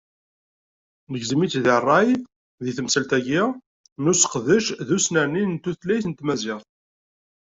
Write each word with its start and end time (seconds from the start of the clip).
Negzem-itt 1.11 1.59
deg 1.65 1.75
ṛṛay 1.83 2.09
deg 2.65 2.75
temsalt-agi 2.77 3.41
n 4.01 4.09
useqdec 4.11 4.67
d 4.87 4.89
usnerni 4.95 5.43
n 5.45 5.55
tutlayt 5.63 6.05
n 6.07 6.13
tmaziɣt. 6.13 6.65